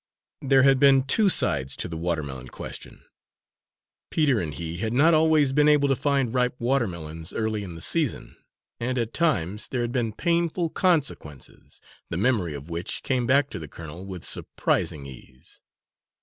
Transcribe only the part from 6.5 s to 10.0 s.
watermelons, early in the season, and at times there had